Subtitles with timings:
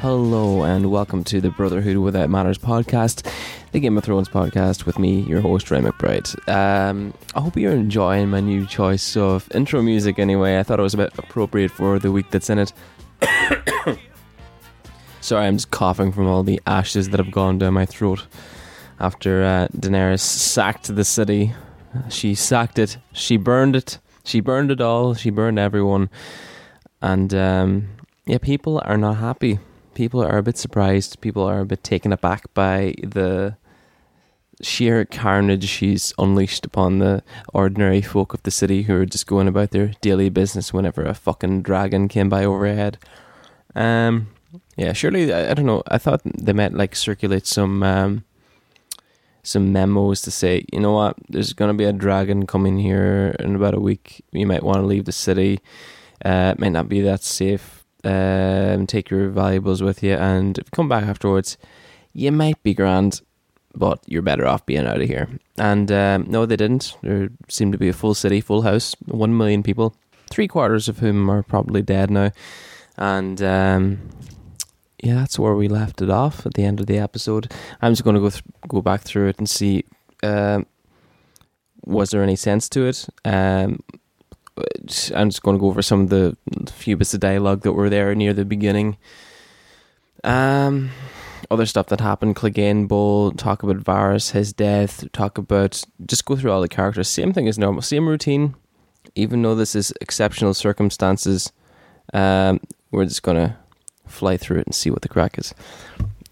[0.00, 3.30] Hello and welcome to the Brotherhood Without Manners podcast,
[3.72, 6.48] the Game of Thrones podcast with me, your host Ray McBride.
[6.48, 10.18] Um, I hope you're enjoying my new choice of intro music.
[10.18, 12.72] Anyway, I thought it was a bit appropriate for the week that's in it.
[15.20, 18.26] Sorry, I'm just coughing from all the ashes that have gone down my throat
[19.00, 21.52] after uh, Daenerys sacked the city.
[22.08, 22.96] She sacked it.
[23.12, 23.98] She burned it.
[24.24, 25.12] She burned it all.
[25.12, 26.08] She burned everyone.
[27.02, 27.88] And um,
[28.24, 29.58] yeah, people are not happy
[30.00, 31.20] people are a bit surprised.
[31.20, 33.54] People are a bit taken aback by the
[34.62, 39.46] sheer carnage she's unleashed upon the ordinary folk of the city who are just going
[39.46, 42.96] about their daily business whenever a fucking dragon came by overhead.
[43.74, 44.28] Um,
[44.74, 45.82] yeah, surely I, I don't know.
[45.86, 48.24] I thought they might like circulate some um,
[49.42, 53.36] some memos to say, you know what, there's going to be a dragon coming here
[53.38, 54.24] in about a week.
[54.32, 55.60] You might want to leave the city.
[56.24, 60.66] Uh, it might not be that safe um, take your valuables with you, and if
[60.66, 61.58] you come back afterwards,
[62.12, 63.20] you might be grand,
[63.74, 65.28] but you're better off being out of here.
[65.58, 66.96] And um, no, they didn't.
[67.02, 69.94] There seemed to be a full city, full house, one million people,
[70.30, 72.32] three quarters of whom are probably dead now.
[72.96, 74.10] And um,
[75.02, 77.52] yeah, that's where we left it off at the end of the episode.
[77.80, 79.84] I'm just going to go th- go back through it and see.
[80.22, 80.66] Um,
[81.84, 83.08] was there any sense to it?
[83.24, 83.80] Um,
[85.14, 86.36] I'm just going to go over some of the
[86.70, 88.96] few bits of dialogue that were there near the beginning.
[90.24, 90.90] Um,
[91.50, 96.36] other stuff that happened, Clegane Bowl, talk about Varys, his death, talk about just go
[96.36, 97.08] through all the characters.
[97.08, 98.54] Same thing as normal, same routine.
[99.14, 101.52] Even though this is exceptional circumstances,
[102.12, 103.58] um, we're just gonna
[104.06, 105.54] fly through it and see what the crack is.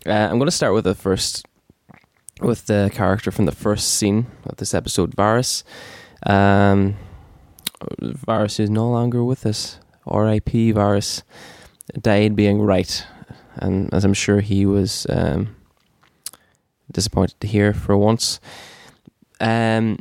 [0.06, 1.46] Uh, I'm gonna start with the first,
[2.40, 5.64] with the character from the first scene of this episode, Varys.
[6.24, 6.96] Um,
[8.00, 9.78] Varys is no longer with us.
[10.06, 10.72] R.I.P.
[10.72, 11.22] Varys
[12.00, 13.06] died being right,
[13.56, 15.56] and as I'm sure he was um,
[16.90, 18.40] disappointed to hear for once.
[19.40, 19.98] Um,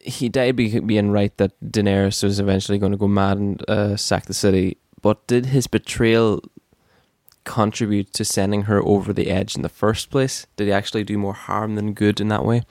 [0.00, 3.96] he died be- being right that Daenerys was eventually going to go mad and uh,
[3.96, 4.78] sack the city.
[5.00, 6.42] But did his betrayal
[7.44, 10.46] contribute to sending her over the edge in the first place?
[10.56, 12.62] Did he actually do more harm than good in that way?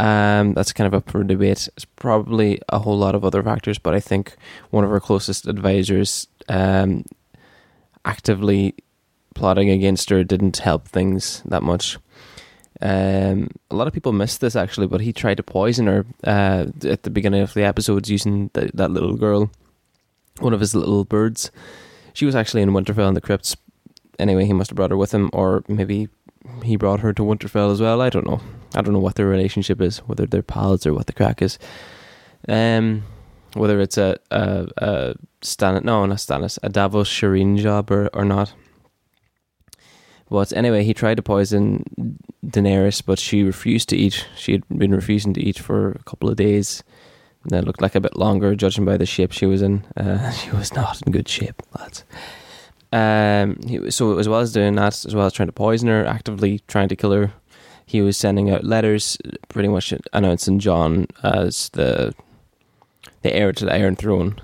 [0.00, 1.68] Um, that's kind of up for debate.
[1.76, 4.34] It's probably a whole lot of other factors, but I think
[4.70, 7.04] one of our closest advisors um,
[8.06, 8.74] actively
[9.34, 11.98] plotting against her didn't help things that much.
[12.80, 16.68] Um, a lot of people missed this actually, but he tried to poison her uh,
[16.82, 19.50] at the beginning of the episodes using that little girl,
[20.38, 21.50] one of his little birds.
[22.14, 23.54] She was actually in Winterfell in the crypts.
[24.18, 26.08] Anyway, he must have brought her with him, or maybe
[26.64, 28.00] he brought her to Winterfell as well.
[28.00, 28.40] I don't know.
[28.74, 31.58] I don't know what their relationship is, whether they're pals or what the crack is.
[32.48, 33.04] Um,
[33.54, 38.24] whether it's a a, a Stan no not Stannis a Davos Shireen job or, or
[38.24, 38.52] not.
[40.30, 41.82] But anyway, he tried to poison
[42.46, 44.28] Daenerys, but she refused to eat.
[44.36, 46.84] She had been refusing to eat for a couple of days.
[47.42, 49.84] And that looked like a bit longer, judging by the shape she was in.
[49.96, 52.04] Uh, she was not in good shape, lads.
[52.92, 56.60] Um, so as well as doing that, as well as trying to poison her, actively
[56.68, 57.32] trying to kill her,
[57.90, 59.18] he was sending out letters,
[59.48, 62.14] pretty much announcing Jon as the
[63.22, 64.40] the heir to the Iron Throne,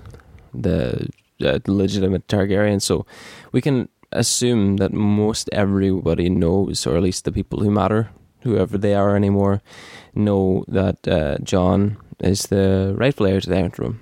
[0.53, 1.07] the,
[1.39, 2.81] the legitimate Targaryen.
[2.81, 3.05] So
[3.53, 8.09] we can assume that most everybody knows, or at least the people who matter,
[8.41, 9.61] whoever they are anymore,
[10.13, 13.99] know that uh, Jon is the rightful heir to the Iron Throne,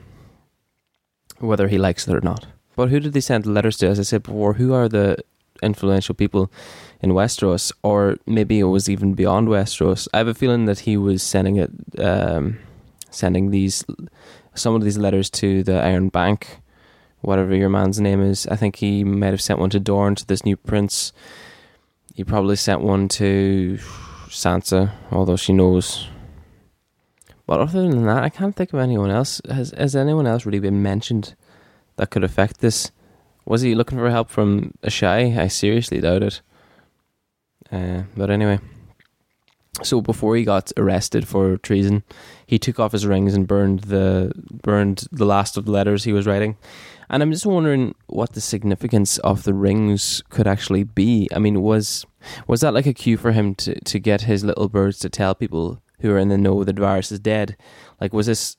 [1.37, 2.47] whether he likes it or not.
[2.75, 3.87] But who did they send letters to?
[3.87, 5.17] As I said before, who are the
[5.61, 6.51] influential people
[7.05, 10.07] in Westeros, or maybe it was even beyond Westeros?
[10.13, 12.57] I have a feeling that he was sending it, um,
[13.09, 13.85] sending these
[14.53, 16.59] some of these letters to the Iron Bank,
[17.21, 18.47] whatever your man's name is.
[18.47, 21.13] I think he might have sent one to Dorne to this new prince.
[22.13, 23.77] He probably sent one to
[24.29, 26.07] Sansa, although she knows.
[27.45, 29.41] But other than that, I can't think of anyone else.
[29.49, 31.35] Has has anyone else really been mentioned?
[31.97, 32.91] that could affect this.
[33.45, 35.37] Was he looking for help from Asshai?
[35.37, 36.41] I seriously doubt it.
[37.75, 38.59] Uh, but anyway,
[39.83, 42.03] so before he got arrested for treason,
[42.45, 44.31] he took off his rings and burned the
[44.63, 46.57] burned the last of the letters he was writing.
[47.09, 51.27] And I'm just wondering what the significance of the rings could actually be.
[51.35, 52.05] I mean, was
[52.47, 55.35] was that like a cue for him to, to get his little birds to tell
[55.35, 57.57] people who are in the know that Varys is dead?
[57.99, 58.57] Like, was this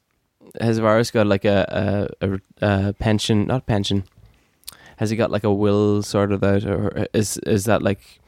[0.60, 3.46] has Varys got like a, a, a, pension?
[3.46, 4.04] Not pension.
[4.98, 8.20] Has he got like a will sorted out, or is is that like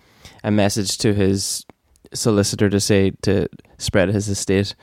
[0.48, 1.66] a message to his
[2.14, 4.74] solicitor to say to spread his estate,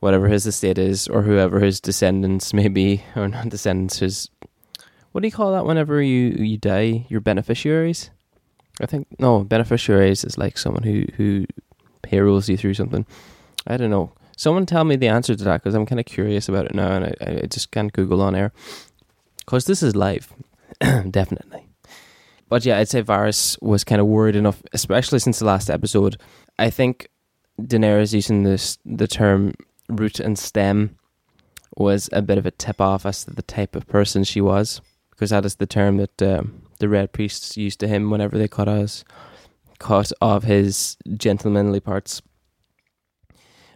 [0.00, 4.28] whatever his estate is, or whoever his descendants may be, or not descendants, his
[5.12, 7.06] what do you call that whenever you you die?
[7.08, 8.10] Your beneficiaries.
[8.80, 11.46] I think no beneficiaries is like someone who who
[12.02, 13.06] payrolls you through something.
[13.68, 14.12] I don't know.
[14.36, 16.90] Someone tell me the answer to that because I'm kind of curious about it now,
[16.96, 18.50] and I, I just can't Google on air
[19.38, 20.32] because this is live,
[21.08, 21.63] definitely.
[22.48, 26.16] But yeah, I'd say Varys was kind of worried enough, especially since the last episode.
[26.58, 27.08] I think
[27.60, 29.54] Daenerys using this the term
[29.88, 30.96] root and stem
[31.76, 34.80] was a bit of a tip off as to the type of person she was,
[35.10, 38.48] because that is the term that um, the red priests used to him whenever they
[38.48, 39.04] cut us
[39.78, 42.22] cut off his gentlemanly parts.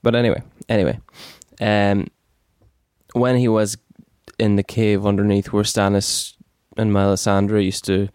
[0.03, 0.99] But anyway, anyway,
[1.61, 2.06] um,
[3.12, 3.76] when he was
[4.38, 6.35] in the cave underneath where Stannis
[6.76, 8.09] and Melisandre used to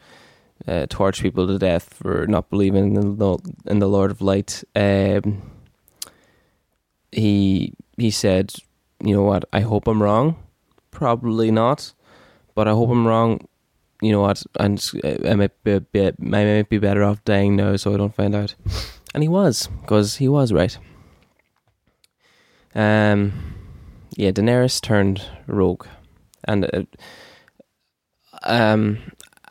[0.67, 4.63] uh, torch people to death for not believing in the in the Lord of Light,
[4.75, 5.41] um,
[7.11, 8.53] he he said,
[9.03, 9.45] "You know what?
[9.51, 10.35] I hope I'm wrong.
[10.91, 11.93] Probably not,
[12.55, 13.47] but I hope I'm wrong.
[14.01, 14.43] You know what?
[14.59, 14.83] And
[15.25, 18.35] I might be, be I might be better off dying now, so I don't find
[18.35, 18.55] out."
[19.13, 20.75] And he was, because he was right.
[22.73, 23.53] Um,
[24.15, 25.85] yeah, Daenerys turned rogue,
[26.45, 26.83] and uh,
[28.43, 28.97] um,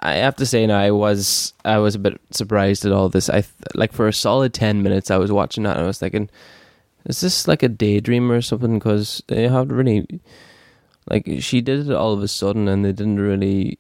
[0.02, 3.30] I have to say now I was I was a bit surprised at all this.
[3.30, 3.44] I
[3.74, 6.28] like for a solid ten minutes I was watching that and I was thinking,
[7.06, 8.78] is this like a daydream or something?
[8.78, 10.06] Because they have really
[11.08, 13.78] like she did it all of a sudden and they didn't really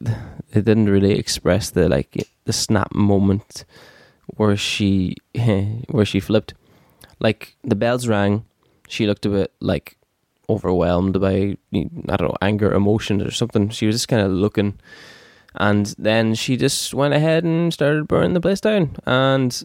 [0.00, 3.64] they didn't really express the like the snap moment
[4.36, 5.16] where she
[5.90, 6.54] where she flipped.
[7.18, 8.44] Like the bells rang
[8.88, 9.96] she looked a bit like
[10.48, 13.68] overwhelmed by I don't know anger, emotion, or something.
[13.70, 14.78] She was just kind of looking,
[15.56, 18.96] and then she just went ahead and started burning the place down.
[19.06, 19.64] And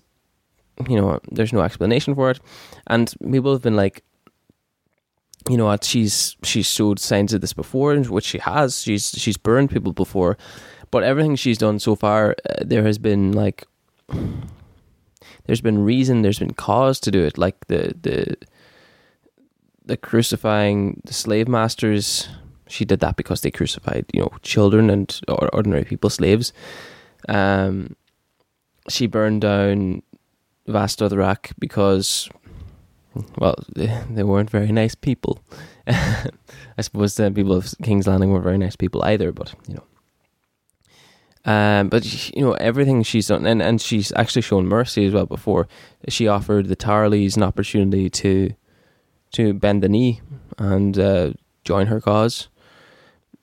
[0.88, 2.40] you know, there's no explanation for it.
[2.88, 4.04] And people have been like,
[5.50, 5.84] you know what?
[5.84, 8.82] She's she's showed signs of this before, which she has.
[8.82, 10.38] She's she's burned people before,
[10.92, 13.66] but everything she's done so far, uh, there has been like.
[15.46, 17.38] There's been reason, there's been cause to do it.
[17.38, 18.36] Like the the
[19.84, 22.30] the crucifying the slave masters,
[22.72, 26.54] she did that because they crucified, you know, children and ordinary people, slaves.
[27.28, 27.96] Um,
[28.90, 30.04] she burned down
[30.68, 32.30] Vaes Dothrak because,
[33.38, 35.40] well, they, they weren't very nice people.
[35.88, 39.84] I suppose the people of King's Landing weren't very nice people either, but you know.
[41.44, 45.26] Um, but you know everything she's done, and, and she's actually shown mercy as well.
[45.26, 45.68] Before
[46.08, 48.54] she offered the Tarleys an opportunity to
[49.34, 50.22] to bend the knee
[50.60, 51.32] and uh,
[51.64, 52.48] join her cause.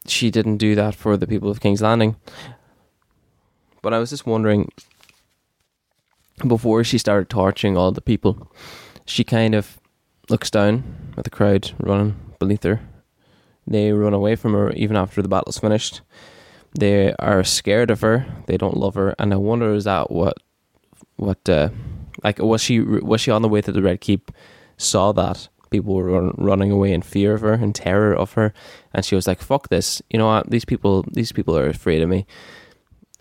[0.09, 2.17] She didn't do that for the people of King's Landing.
[3.83, 4.71] But I was just wondering,
[6.47, 8.51] before she started torching all the people,
[9.07, 9.79] she kind of
[10.29, 12.81] looks down at the crowd running beneath her.
[13.67, 16.01] They run away from her even after the battle's finished.
[16.79, 18.27] They are scared of her.
[18.47, 20.39] They don't love her, and I wonder is that what,
[21.17, 21.71] what, uh,
[22.23, 24.33] like was she was she on the way to the Red Keep,
[24.77, 28.53] saw that, people were running away in fear of her and terror of her.
[28.93, 30.03] And she was like fuck this.
[30.11, 30.51] You know what?
[30.51, 32.27] These people these people are afraid of me.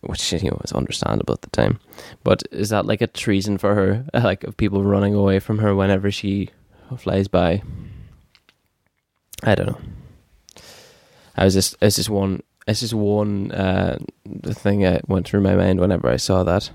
[0.02, 1.80] Which you know was understandable at the time.
[2.24, 4.06] But is that like a treason for her?
[4.14, 6.50] Like of people running away from her whenever she
[6.98, 7.62] flies by?
[9.44, 9.82] I don't know.
[11.36, 13.98] I was just it's just one it's just one uh,
[14.44, 16.70] thing that went through my mind whenever i saw that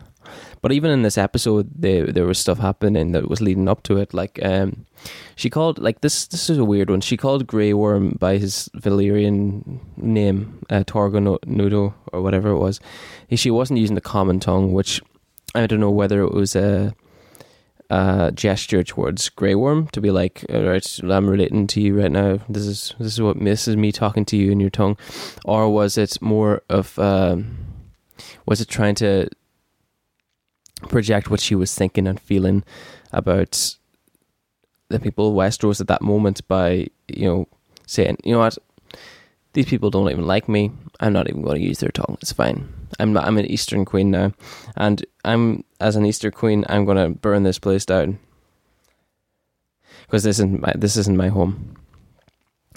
[0.62, 3.99] but even in this episode, there there was stuff happening that was leading up to
[3.99, 4.14] it.
[4.14, 4.87] Like um,
[5.35, 6.26] she called like this.
[6.28, 7.00] This is a weird one.
[7.00, 12.81] She called Grey Worm by his Valyrian name, uh, Torgo Nudho or whatever it was.
[13.35, 15.02] She wasn't using the common tongue, which
[15.54, 16.95] I don't know whether it was a.
[18.35, 22.38] Gesture towards Grey Worm to be like, all right, I'm relating to you right now.
[22.49, 24.97] This is this is what this is me talking to you in your tongue,
[25.45, 27.54] or was it more of um,
[28.47, 29.28] was it trying to
[30.89, 32.65] project what she was thinking and feeling
[33.12, 33.77] about
[34.89, 37.49] the people of Westeros at that moment by, you know,
[37.87, 38.59] saying, you know what,
[39.55, 40.71] these people don't even like me.
[41.01, 42.17] I'm not even going to use their tongue.
[42.21, 42.73] It's fine.
[42.99, 44.33] I'm not, I'm an Eastern Queen now,
[44.77, 48.19] and I'm as an Eastern Queen, I'm going to burn this place down
[50.03, 51.77] because this isn't my this isn't my home.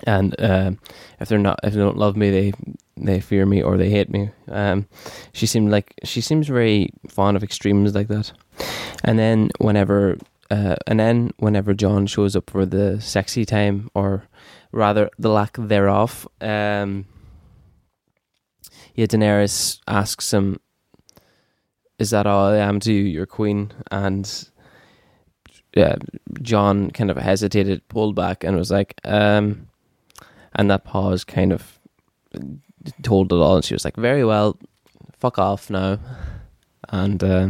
[0.04, 0.72] And uh,
[1.20, 2.54] if they're not, if they don't love me, they
[2.98, 4.30] they fear me or they hate me.
[4.48, 4.88] Um,
[5.34, 8.32] she seemed like she seems very fond of extremes like that.
[9.04, 10.18] And then whenever,
[10.50, 14.28] uh, and then whenever Jon shows up for the sexy time, or
[14.72, 17.06] rather the lack thereof, um,
[18.96, 20.60] yeah, Daenerys asks him,
[22.00, 24.50] "Is that all I am to you, your queen?" And
[25.76, 25.98] uh,
[26.42, 29.68] Jon kind of hesitated, pulled back, and was like, um,
[30.54, 31.78] and that pause kind of
[33.04, 34.58] told it all, and she was like, "Very well,
[35.18, 36.00] fuck off now,"
[36.90, 37.50] and uh,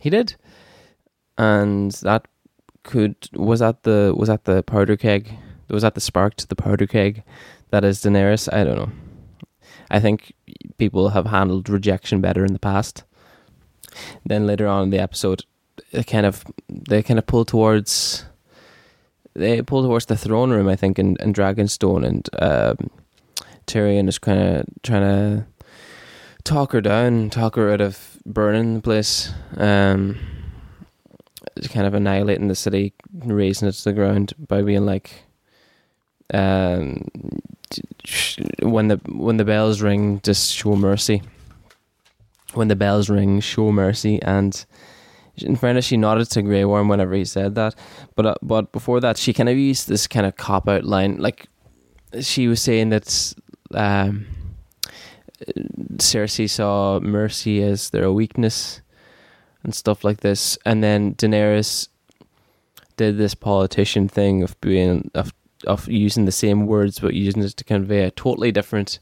[0.00, 0.36] he did,
[1.38, 2.26] and that
[2.82, 5.32] could was that the was that the powder keg
[5.68, 7.24] was that the spark to the powder keg
[7.70, 8.52] that is Daenerys.
[8.52, 8.92] I don't know.
[9.90, 10.32] I think
[10.78, 13.04] people have handled rejection better in the past.
[14.24, 15.44] Then later on in the episode,
[15.92, 18.24] they kind of they kind of pull towards
[19.34, 20.68] they pull towards the throne room.
[20.68, 22.90] I think in, in Dragonstone, and um,
[23.66, 25.46] Tyrion is kind of trying to
[26.44, 30.18] talk her down, talk her out of burning the place, um,
[31.70, 35.12] kind of annihilating the city, razing it to the ground by being like,
[36.32, 37.08] um,
[38.62, 41.22] when the when the bells ring, just show mercy.
[42.54, 44.64] When the bells ring, show mercy, and
[45.36, 47.74] in fairness, she nodded to Grey Worm whenever he said that.
[48.14, 51.18] But uh, but before that, she kind of used this kind of cop out line,
[51.18, 51.48] like
[52.20, 53.34] she was saying that
[53.72, 54.26] um,
[55.96, 58.80] Cersei saw mercy as their weakness
[59.62, 61.88] and stuff like this, and then Daenerys
[62.96, 65.32] did this politician thing of being of
[65.66, 68.98] of using the same words but using it to convey a totally different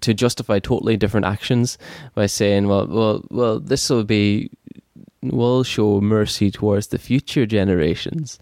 [0.00, 1.76] to justify totally different actions
[2.14, 4.50] by saying, well, well, well, this will be
[5.22, 8.38] will show mercy towards the future generations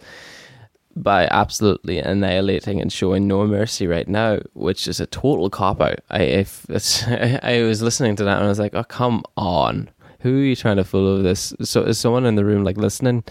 [1.02, 6.00] by absolutely annihilating and showing no mercy right now, which is a total cop out.
[6.11, 6.67] I if
[7.43, 9.90] I was listening to that and I was like, oh come on,
[10.21, 11.55] who are you trying to fool with this?
[11.62, 13.25] So is someone in the room like listening?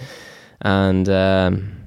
[0.61, 1.77] And um,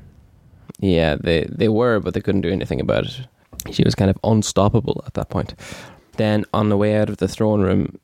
[0.80, 3.26] yeah, they they were, but they couldn't do anything about it.
[3.70, 5.54] She was kind of unstoppable at that point.
[6.16, 7.98] Then on the way out of the throne room,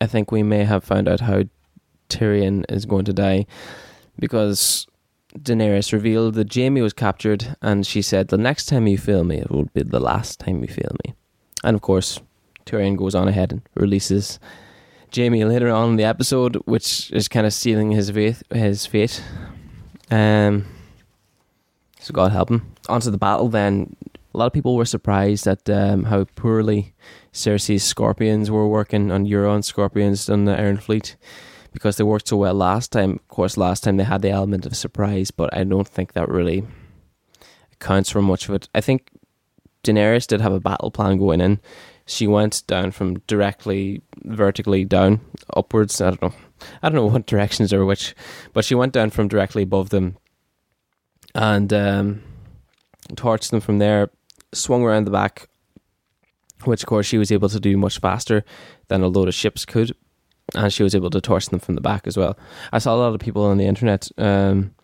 [0.00, 1.44] I think we may have found out how
[2.08, 3.46] Tyrion is going to die
[4.18, 4.86] because
[5.38, 9.38] Daenerys revealed that Jaime was captured and she said, The next time you feel me,
[9.38, 11.14] it will be the last time you feel me.
[11.64, 12.20] And of course,
[12.66, 14.38] Tyrion goes on ahead and releases
[15.14, 18.42] Jaime later on in the episode, which is kind of sealing his fate.
[18.50, 19.22] His fate.
[20.10, 20.66] Um,
[22.00, 22.74] so God help him.
[22.88, 23.96] Onto the battle then.
[24.34, 26.92] A lot of people were surprised at um, how poorly
[27.32, 31.16] Cersei's scorpions were working on Euron scorpions on the Iron Fleet
[31.74, 33.10] because they worked so well last time.
[33.10, 36.28] Of course, last time they had the element of surprise, but I don't think that
[36.28, 36.64] really
[37.72, 38.68] accounts for much of it.
[38.74, 39.10] I think
[39.82, 41.60] Daenerys did have a battle plan going in.
[42.06, 45.20] She went down from directly vertically down
[45.54, 46.00] upwards.
[46.00, 46.34] I don't know.
[46.82, 48.14] I don't know what directions are which,
[48.52, 50.16] but she went down from directly above them
[51.34, 52.22] and um,
[53.12, 54.10] torched them from there.
[54.52, 55.48] Swung around the back,
[56.62, 58.44] which of course she was able to do much faster
[58.86, 59.96] than a load of ships could
[60.54, 62.36] and she was able to torch them from the back as well.
[62.72, 64.74] I saw a lot of people on the internet um,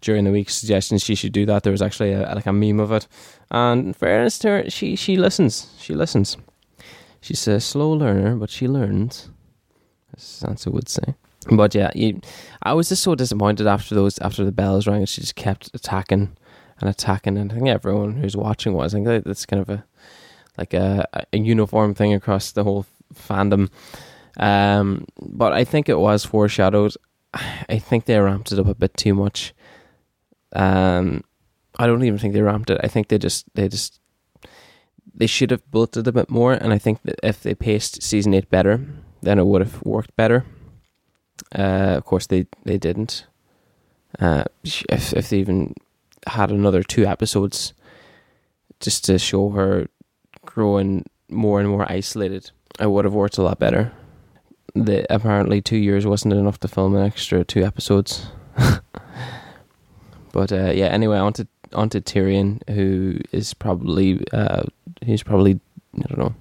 [0.00, 1.62] during the week suggesting she should do that.
[1.62, 3.06] There was actually a, like a meme of it,
[3.50, 5.72] and in fairness to her, she she listens.
[5.78, 6.36] She listens.
[7.20, 9.30] She's a slow learner, but she learns,
[10.14, 11.14] as Sansa would say.
[11.50, 12.20] But yeah, you,
[12.62, 15.70] I was just so disappointed after those after the bells rang, and she just kept
[15.74, 16.36] attacking
[16.80, 18.94] and attacking, and I think everyone who's watching was.
[18.94, 19.84] I think that's kind of a
[20.58, 23.70] like a, a uniform thing across the whole fandom.
[24.36, 26.94] Um, but I think it was foreshadowed.
[27.68, 29.54] I think they ramped it up a bit too much.
[30.54, 31.24] Um,
[31.78, 32.80] I don't even think they ramped it.
[32.82, 34.00] I think they just they just
[35.14, 36.52] they should have built it a bit more.
[36.52, 38.80] And I think that if they paced season eight better,
[39.22, 40.44] then it would have worked better.
[41.54, 43.26] Uh, of course, they they didn't.
[44.18, 45.74] Uh, if if they even
[46.26, 47.74] had another two episodes,
[48.80, 49.88] just to show her
[50.44, 53.92] growing more and more isolated, it would have worked a lot better
[54.74, 58.26] that apparently two years wasn't enough to film an extra two episodes.
[60.32, 64.62] but uh, yeah, anyway, onto onto Tyrion, who is probably uh,
[65.02, 65.60] he's probably
[65.96, 66.34] I don't know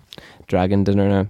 [0.48, 1.28] dragon dinner now.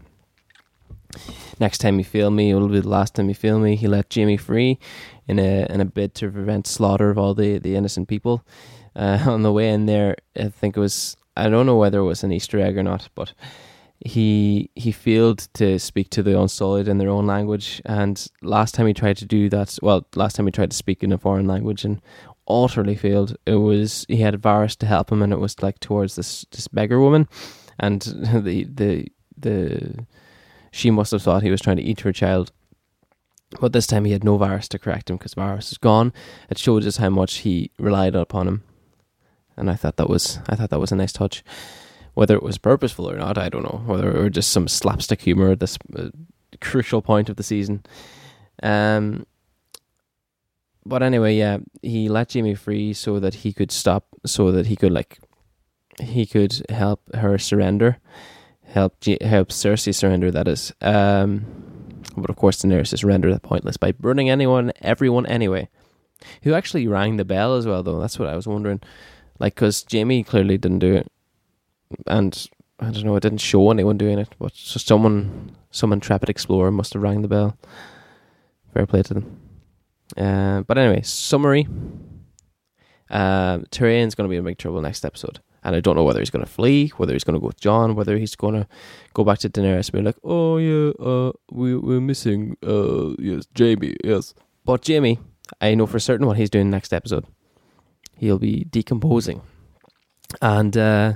[1.60, 3.75] Next time you feel me, it will be the last time you feel me.
[3.75, 4.79] He let Jaime free
[5.27, 8.43] in a in a bid to prevent slaughter of all the, the innocent people.
[8.95, 12.03] Uh, on the way in there, I think it was I don't know whether it
[12.03, 13.33] was an Easter egg or not, but
[14.05, 17.81] he he failed to speak to the Unsullied in their own language.
[17.86, 21.03] And last time he tried to do that, well, last time he tried to speak
[21.03, 22.01] in a foreign language and
[22.48, 23.38] utterly failed.
[23.45, 26.67] It was he had Varys to help him, and it was like towards this this
[26.67, 27.29] beggar woman,
[27.79, 28.01] and
[28.43, 29.07] the the
[29.38, 30.05] the
[30.72, 32.51] she must have thought he was trying to eat her child.
[33.62, 36.12] But this time he had no Varys to correct him because Varys is gone.
[36.50, 38.63] It showed just how much he relied upon him,
[39.55, 41.41] and I thought that was I thought that was a nice touch.
[42.13, 43.82] Whether it was purposeful or not, I don't know.
[43.86, 46.10] Whether was just some slapstick humor at this uh,
[46.62, 47.84] crucial point of the season.
[48.62, 49.25] Um,
[50.86, 54.75] but anyway, yeah, he let Jaime free so that he could stop, so that he
[54.75, 55.20] could like,
[56.00, 57.98] he could help her surrender.
[58.74, 60.32] help G- help Cersei surrender.
[60.32, 61.46] That is, um,
[62.17, 65.70] but of course Daenerys is rendered pointless by burning anyone, everyone anyway.
[66.43, 68.00] Who actually rang the bell as well, though?
[68.00, 68.82] That's what I was wondering.
[69.39, 71.12] Like, because Jaime clearly didn't do it,
[72.07, 72.47] and
[72.79, 76.71] I don't know, it didn't show anyone doing it, but so someone, some intrepid explorer
[76.71, 77.57] must have rang the bell.
[78.73, 79.39] Fair play to them.
[80.17, 81.67] Uh, but anyway, summary.
[83.09, 85.39] Uh, Tyrion's going to be in big trouble next episode.
[85.63, 87.59] And I don't know whether he's going to flee, whether he's going to go with
[87.59, 88.67] Jon, whether he's going to
[89.13, 93.45] go back to Daenerys and be like, oh, yeah, uh, we, we're missing, uh, yes,
[93.57, 94.33] Jaime, yes.
[94.65, 95.19] But Jaime,
[95.62, 97.25] I know for certain what he's doing next episode.
[98.17, 99.41] He'll be decomposing.
[100.41, 101.13] And, uh,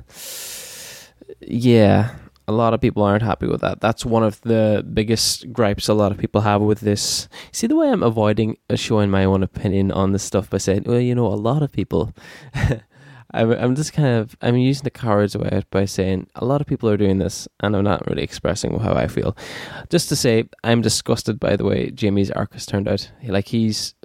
[1.42, 2.16] yeah,
[2.48, 3.82] a lot of people aren't happy with that.
[3.82, 7.28] That's one of the biggest gripes a lot of people have with this.
[7.52, 11.00] See the way I'm avoiding showing my own opinion on this stuff by saying, well,
[11.00, 12.14] you know, a lot of people.
[13.34, 16.90] I'm, just kind of I'm using the coward's way by saying a lot of people
[16.90, 19.36] are doing this, and I'm not really expressing how I feel.
[19.90, 23.12] Just to say, I'm disgusted by the way Jaime's arc has turned out.
[23.24, 23.96] Like he's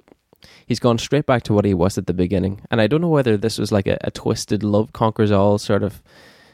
[0.65, 3.07] he's gone straight back to what he was at the beginning, and I don't know
[3.07, 6.03] whether this was like a, a twisted love conquers all sort of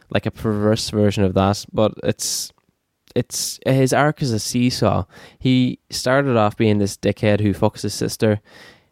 [0.09, 2.51] like a perverse version of that, but it's
[3.15, 5.05] it's his arc is a seesaw.
[5.39, 8.39] He started off being this dickhead who fucks his sister.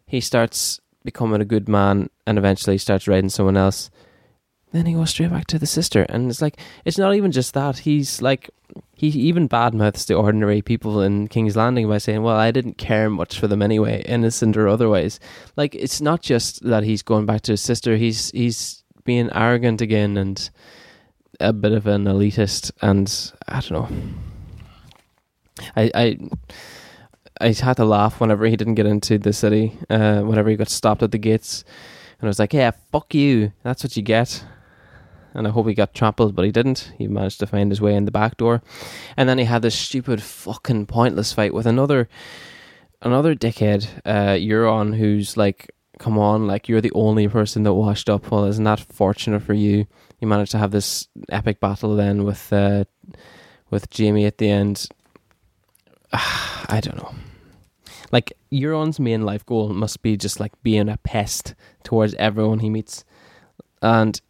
[0.06, 3.90] He starts becoming a good man and eventually starts writing someone else.
[4.72, 7.54] Then he goes straight back to the sister, and it's like it's not even just
[7.54, 7.78] that.
[7.78, 8.50] He's like
[8.94, 13.08] he even badmouths the ordinary people in King's Landing by saying, "Well, I didn't care
[13.08, 15.20] much for them anyway, innocent or otherwise."
[15.56, 17.96] Like it's not just that he's going back to his sister.
[17.96, 20.50] He's he's being arrogant again and
[21.40, 23.88] a bit of an elitist, and I don't know.
[25.76, 26.18] I I
[27.40, 29.78] I had to laugh whenever he didn't get into the city.
[29.88, 31.64] Uh, whenever he got stopped at the gates,
[32.20, 33.52] and I was like, "Yeah, fuck you.
[33.62, 34.44] That's what you get."
[35.34, 36.92] And I hope he got trampled, but he didn't.
[36.96, 38.62] He managed to find his way in the back door,
[39.16, 42.08] and then he had this stupid, fucking pointless fight with another,
[43.02, 48.10] another dickhead, uh, Euron, who's like, "Come on, like you're the only person that washed
[48.10, 48.30] up.
[48.30, 49.86] Well, isn't that fortunate for you?"
[50.20, 52.84] You manage to have this epic battle then with uh,
[53.70, 54.88] with Jaime at the end.
[56.12, 57.14] I don't know.
[58.10, 61.54] Like Euron's main life goal must be just like being a pest
[61.84, 63.04] towards everyone he meets,
[63.82, 64.20] and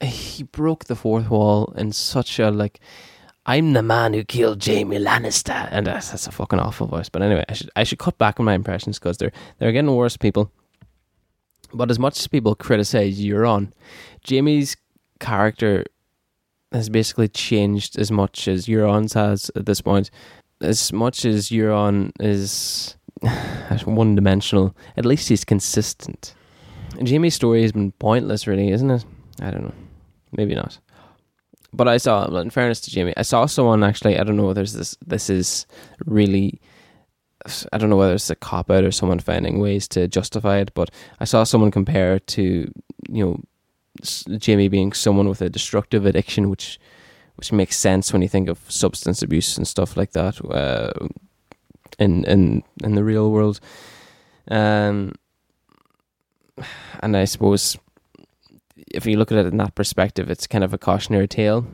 [0.00, 2.80] he broke the fourth wall in such a like.
[3.46, 7.08] I'm the man who killed Jaime Lannister, and that's, that's a fucking awful voice.
[7.08, 9.94] But anyway, I should I should cut back on my impressions because they're they're getting
[9.94, 10.52] worse, people.
[11.72, 13.72] But as much as people criticize Euron,
[14.26, 14.76] Jaime's
[15.20, 15.84] character
[16.72, 20.10] has basically changed as much as Euron's has at this point.
[20.60, 22.96] As much as Euron is
[23.84, 26.34] one dimensional, at least he's consistent.
[27.06, 29.04] Jaime's story has been pointless, really, isn't it?
[29.40, 29.74] I don't know.
[30.32, 30.78] Maybe not.
[31.72, 34.18] But I saw, in fairness to Jaime, I saw someone actually.
[34.18, 35.66] I don't know whether this this is
[36.06, 36.60] really.
[37.72, 40.72] I don't know whether it's a cop out or someone finding ways to justify it,
[40.74, 42.42] but I saw someone compare to
[43.08, 43.40] you know
[44.44, 46.78] Jaime being someone with a destructive addiction, which
[47.36, 51.06] which makes sense when you think of substance abuse and stuff like that uh,
[51.98, 53.60] in in in the real world.
[54.50, 55.12] Um,
[57.00, 57.76] and I suppose
[58.92, 61.66] if you look at it in that perspective, it's kind of a cautionary tale,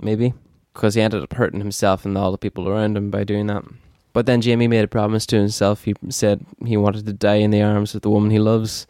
[0.00, 0.34] maybe,
[0.72, 3.64] because he ended up hurting himself and all the people around him by doing that.
[4.12, 5.84] But then Jaime made a promise to himself.
[5.84, 8.86] He said he wanted to die in the arms of the woman he loves,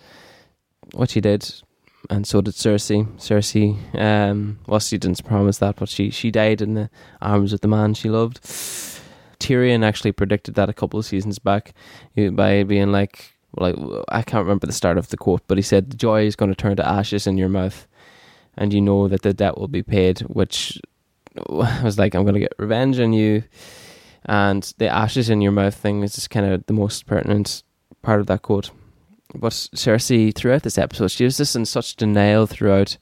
[0.94, 1.52] which he did
[2.10, 3.06] and so did Cersei.
[3.16, 7.60] Cersei, um, well, she didn't promise that, but she she died in the arms of
[7.60, 8.42] the man she loved.
[9.38, 11.74] Tyrion actually predicted that a couple of seasons back
[12.16, 13.74] by being like, like
[14.08, 16.50] I can't remember the start of the quote, but he said, "The "Joy is going
[16.50, 17.86] to turn to ashes in your mouth,
[18.56, 20.78] and you know that the debt will be paid." Which
[21.36, 23.44] I was like, "I'm going to get revenge on you,"
[24.26, 27.62] and the ashes in your mouth thing is just kind of the most pertinent
[28.02, 28.70] part of that quote
[29.34, 32.96] but Cersei throughout this episode, she was just in such denial throughout.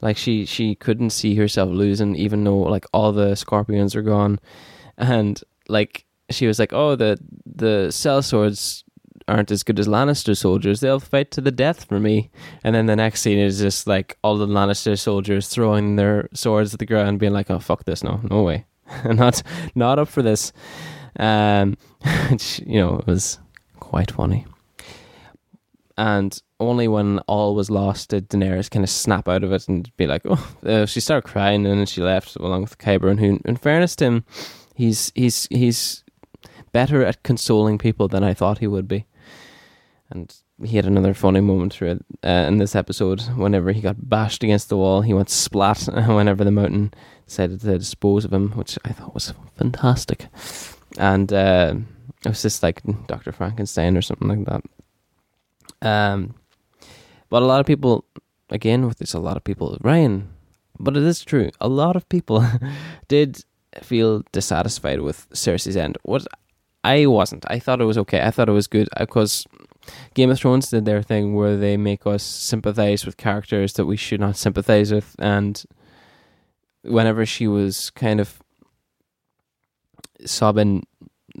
[0.00, 4.40] Like she she couldn't see herself losing, even though like all the scorpions are gone,
[4.98, 8.82] and like she was like, oh the the sellswords
[9.28, 10.80] aren't as good as Lannister soldiers.
[10.80, 12.30] They'll fight to the death for me.
[12.64, 16.72] And then the next scene is just like all the Lannister soldiers throwing their swords
[16.74, 18.02] at the ground, being like, "Oh fuck this!
[18.02, 18.66] No, no way,
[19.04, 19.42] not
[19.74, 20.52] not up for this."
[21.18, 21.76] Um,
[22.64, 23.38] you know, it was
[23.78, 24.46] quite funny
[25.96, 29.94] and only when all was lost did Daenerys kind of snap out of it and
[29.96, 33.18] be like, "Oh," uh, she started crying and then she left along with Qyburn.
[33.18, 34.24] Who, in fairness to him,
[34.74, 36.04] he's he's he's
[36.72, 39.06] better at consoling people than I thought he would be.
[40.10, 43.22] And he had another funny moment through it uh, in this episode.
[43.36, 45.82] Whenever he got bashed against the wall, he went splat.
[46.06, 46.92] Whenever the mountain
[47.26, 50.28] decided to dispose of him, which I thought was fantastic,
[50.98, 51.74] and uh,
[52.24, 54.62] it was just like Doctor Frankenstein or something like that.
[55.82, 56.34] Um,
[57.28, 58.04] but a lot of people,
[58.50, 60.28] again, with this, a lot of people, Ryan,
[60.78, 61.50] but it is true.
[61.60, 62.46] A lot of people
[63.08, 63.44] did
[63.82, 65.98] feel dissatisfied with Cersei's end.
[66.02, 66.26] What
[66.84, 67.44] I wasn't.
[67.48, 68.22] I thought it was okay.
[68.22, 69.46] I thought it was good because
[70.14, 73.96] Game of Thrones did their thing where they make us sympathize with characters that we
[73.96, 75.62] should not sympathize with, and
[76.82, 78.42] whenever she was kind of
[80.24, 80.86] sobbing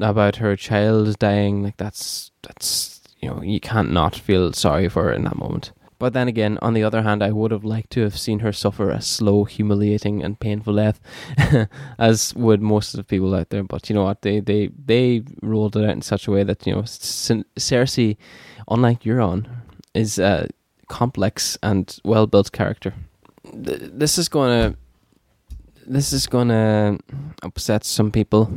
[0.00, 2.91] about her child dying, like that's that's
[3.22, 5.72] you know you can't not feel sorry for her in that moment.
[5.98, 8.52] But then again, on the other hand, I would have liked to have seen her
[8.52, 10.98] suffer a slow, humiliating, and painful death,
[11.98, 13.62] as would most of the people out there.
[13.62, 14.22] But you know what?
[14.22, 18.16] They they they rolled it out in such a way that you know Cersei,
[18.68, 19.46] unlike Euron,
[19.94, 20.48] is a
[20.88, 22.94] complex and well built character.
[23.54, 24.74] This is gonna
[25.86, 26.98] this is gonna
[27.44, 28.50] upset some people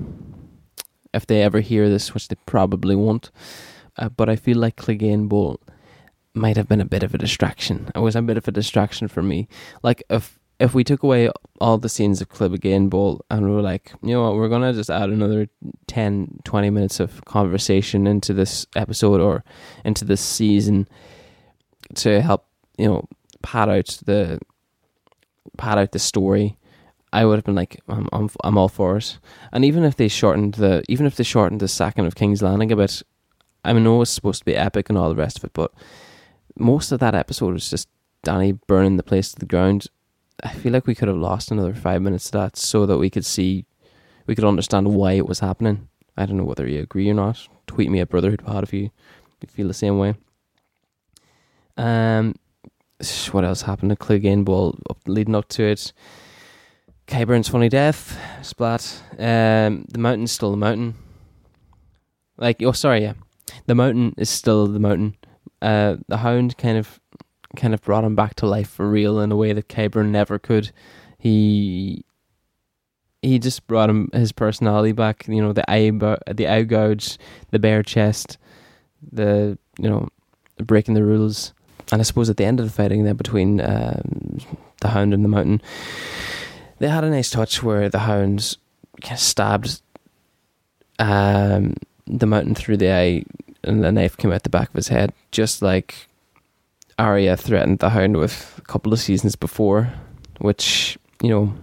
[1.13, 3.29] if they ever hear this, which they probably won't.
[3.97, 5.59] Uh, but I feel like Clegane Bowl
[6.33, 7.89] might have been a bit of a distraction.
[7.95, 9.47] It was a bit of a distraction for me.
[9.83, 11.29] Like if if we took away
[11.59, 14.73] all the scenes of Clegane Bowl and we were like, you know what, we're gonna
[14.73, 15.47] just add another
[15.87, 19.43] 10, 20 minutes of conversation into this episode or
[19.83, 20.87] into this season
[21.95, 22.45] to help,
[22.77, 23.07] you know,
[23.41, 24.39] pad out the
[25.57, 26.57] pad out the story.
[27.13, 29.19] I would have been like, I'm, I'm, I'm all for it.
[29.53, 32.73] And even if they shortened the, even if they shortened the second of King's Landing
[32.73, 33.03] a bit,
[33.65, 35.73] I know it's supposed to be epic and all the rest of it, but
[36.57, 37.89] most of that episode was just
[38.25, 39.87] Dany burning the place to the ground.
[40.43, 43.09] I feel like we could have lost another five minutes of that so that we
[43.09, 43.65] could see,
[44.27, 45.89] we could understand why it was happening.
[46.17, 47.47] I don't know whether you agree or not.
[47.67, 48.91] Tweet me at Brotherhood Pod if you,
[49.41, 50.15] you feel the same way.
[51.77, 52.35] Um,
[53.31, 55.91] what else happened to Clegane Bowl leading up to it?
[57.07, 59.01] Qyburn's funny death, splat.
[59.19, 60.95] Um, the mountain's still the mountain.
[62.37, 63.13] Like, oh, sorry, yeah,
[63.65, 65.15] the mountain is still the mountain
[65.61, 66.99] uh, the Hound kind of
[67.55, 70.37] kind of brought him back to life for real in a way that Qyburn never
[70.37, 70.71] could.
[71.17, 72.05] He
[73.21, 75.27] he just brought him his personality back.
[75.27, 77.17] You know, the eye the eye gouge,
[77.51, 78.37] the bare chest,
[79.11, 80.09] the you know
[80.57, 81.53] breaking the rules.
[81.91, 84.39] And I suppose at the end of the fighting there between um,
[84.81, 85.61] the Hound and the Mountain,
[86.79, 88.57] they had a nice touch where the Hound
[89.01, 89.81] kind of stabbed
[90.97, 91.75] um,
[92.07, 93.23] the Mountain through the eye
[93.63, 96.07] and the knife came out the back of his head, just like
[96.97, 99.91] Arya threatened the Hound with a couple of seasons before,
[100.39, 101.53] which you know,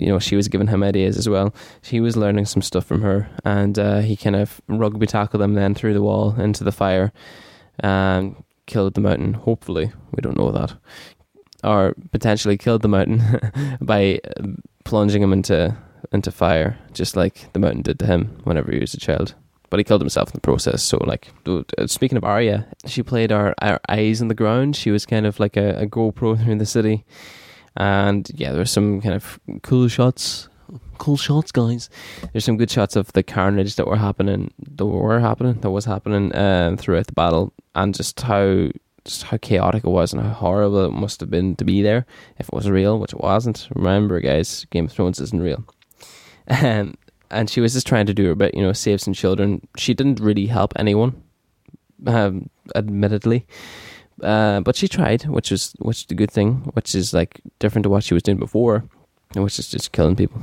[0.00, 1.54] you know, she was giving him ideas as well.
[1.82, 5.54] She was learning some stuff from her, and uh, he kind of rugby tackled them
[5.54, 7.12] then through the wall into the fire,
[7.80, 9.34] and killed the mountain.
[9.34, 10.74] Hopefully, we don't know that,
[11.62, 14.20] or potentially killed the mountain by
[14.84, 15.76] plunging him into
[16.12, 19.34] into fire, just like the mountain did to him whenever he was a child
[19.74, 20.84] but he killed himself in the process.
[20.84, 24.76] So, like, uh, speaking of Arya, she played our, our eyes on the ground.
[24.76, 27.04] She was kind of like a, a GoPro through the city,
[27.76, 30.48] and yeah, there were some kind of cool shots.
[30.98, 31.90] Cool shots, guys.
[32.32, 35.86] There's some good shots of the carnage that were happening, that were happening, that was
[35.86, 38.68] happening uh, throughout the battle, and just how
[39.04, 42.06] just how chaotic it was and how horrible it must have been to be there
[42.38, 43.68] if it was real, which it wasn't.
[43.74, 45.64] Remember, guys, Game of Thrones isn't real.
[46.48, 46.94] Um,
[47.30, 49.66] and she was just trying to do her bit, you know, save some children.
[49.76, 51.22] She didn't really help anyone,
[52.06, 53.46] um, admittedly,
[54.22, 57.84] uh, but she tried, which was which is a good thing, which is like different
[57.84, 58.84] to what she was doing before,
[59.34, 60.40] which is just killing people.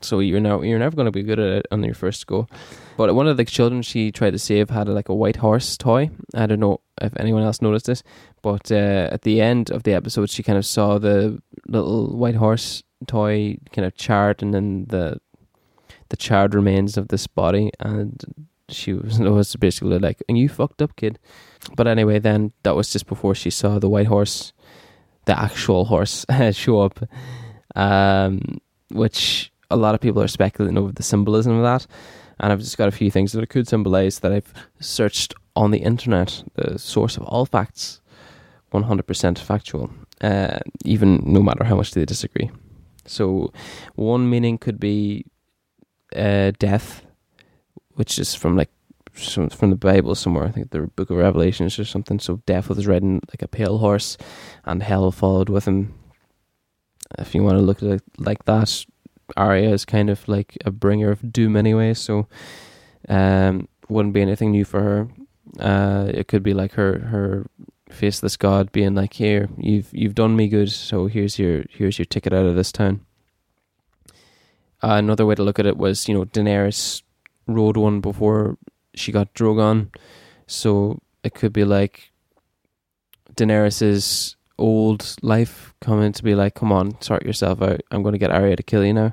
[0.00, 2.48] So you're now you're never going to be good at it on your first go.
[2.96, 6.10] But one of the children she tried to save had like a white horse toy.
[6.34, 8.02] I don't know if anyone else noticed this,
[8.42, 12.34] but uh, at the end of the episode, she kind of saw the little white
[12.34, 15.20] horse toy kind of charred, and then the
[16.12, 18.22] the charred remains of this body, and
[18.68, 21.18] she was, was basically like, "And you fucked up, kid."
[21.74, 24.52] But anyway, then that was just before she saw the white horse,
[25.24, 27.00] the actual horse, show up,
[27.74, 31.86] um, which a lot of people are speculating over the symbolism of that.
[32.38, 35.70] And I've just got a few things that it could symbolize that I've searched on
[35.70, 38.02] the internet, the source of all facts,
[38.72, 42.50] 100% factual, uh, even no matter how much they disagree.
[43.06, 43.52] So,
[43.94, 45.24] one meaning could be
[46.16, 47.02] uh, death,
[47.94, 48.70] which is from like
[49.12, 50.46] from the Bible somewhere.
[50.46, 52.18] I think the Book of Revelations or something.
[52.18, 54.16] So death was riding like a pale horse,
[54.64, 55.94] and hell followed with him.
[57.18, 58.86] If you want to look at it like that,
[59.36, 61.94] Arya is kind of like a bringer of doom anyway.
[61.94, 62.26] So
[63.08, 65.08] um, wouldn't be anything new for her.
[65.60, 67.46] Uh, it could be like her her
[67.90, 72.06] faceless god being like, "Here, you've you've done me good, so here's your here's your
[72.06, 73.04] ticket out of this town."
[74.82, 77.02] Uh, another way to look at it was, you know, Daenerys
[77.46, 78.56] rode one before
[78.94, 79.94] she got Drogon,
[80.46, 82.10] so it could be like
[83.34, 87.80] Daenerys's old life coming to be like, "Come on, sort yourself out.
[87.90, 89.12] I'm going to get Arya to kill you now,"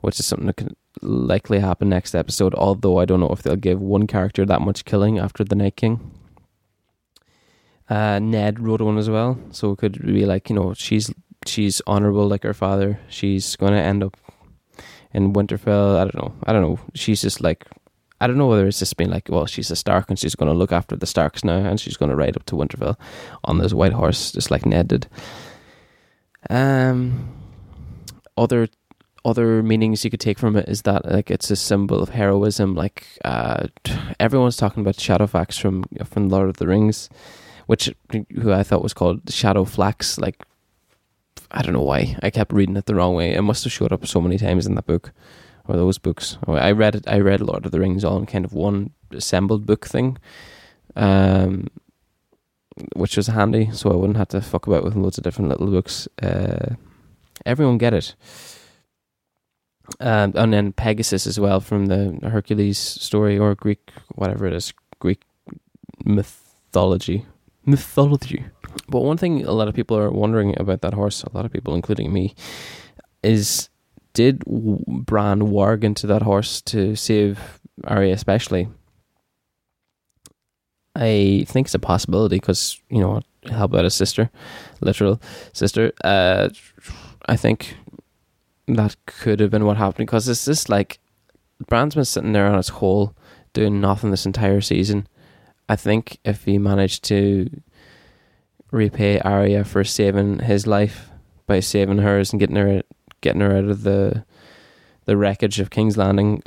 [0.00, 2.54] which is something that could likely happen next episode.
[2.54, 5.76] Although I don't know if they'll give one character that much killing after the Night
[5.76, 6.10] King.
[7.88, 11.12] Uh, Ned wrote one as well, so it could be like you know she's
[11.46, 13.00] she's honorable like her father.
[13.08, 14.16] She's going to end up
[15.12, 15.96] in Winterfell.
[15.96, 16.34] I don't know.
[16.44, 16.78] I don't know.
[16.94, 17.66] She's just like
[18.20, 20.50] I don't know whether it's just been like, well, she's a Stark and she's going
[20.50, 22.96] to look after the Starks now, and she's going to ride up to Winterfell
[23.44, 25.06] on this white horse, just like Ned did.
[26.50, 27.34] Um,
[28.36, 28.68] other
[29.24, 32.74] other meanings you could take from it is that like it's a symbol of heroism.
[32.74, 33.66] Like uh,
[34.18, 37.08] everyone's talking about Shadowfax from from Lord of the Rings,
[37.66, 40.20] which who I thought was called Shadowflax.
[40.20, 40.42] Like
[41.50, 43.34] I don't know why I kept reading it the wrong way.
[43.34, 45.12] It must have showed up so many times in that book
[45.66, 46.38] or those books.
[46.46, 47.04] Oh, I read it.
[47.06, 50.18] I read Lord of the Rings all in kind of one assembled book thing,
[50.96, 51.68] um,
[52.94, 55.70] which was handy, so I wouldn't have to fuck about with loads of different little
[55.70, 56.08] books.
[56.22, 56.74] Uh,
[57.46, 58.14] everyone get it.
[60.00, 64.74] Um, and then Pegasus as well from the Hercules story or Greek, whatever it is,
[64.98, 65.22] Greek
[66.04, 67.24] mythology.
[67.68, 68.44] Mythology.
[68.88, 71.52] But one thing a lot of people are wondering about that horse, a lot of
[71.52, 72.34] people, including me,
[73.22, 73.68] is
[74.14, 78.68] did Bran warg into that horse to save Arya, especially?
[80.96, 84.30] I think it's a possibility because you know help out a sister,
[84.80, 85.20] literal
[85.52, 85.92] sister.
[86.02, 86.48] Uh,
[87.26, 87.76] I think
[88.66, 90.98] that could have been what happened because it's just like
[91.66, 93.14] Bran's been sitting there on his hole
[93.52, 95.06] doing nothing this entire season.
[95.68, 97.48] I think if he managed to
[98.70, 101.10] repay Arya for saving his life
[101.46, 102.82] by saving hers and getting her
[103.20, 104.24] getting her out of the
[105.06, 106.42] the wreckage of King's Landing.